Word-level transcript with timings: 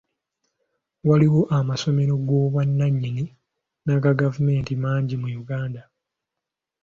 Waliwo 1.07 1.41
amasomero 1.57 2.13
g'obwannanyini 2.27 3.23
n'aga 3.83 4.11
gavumenti 4.21 4.71
mangi 4.83 5.15
mu 5.21 5.27
Uganda. 5.41 5.81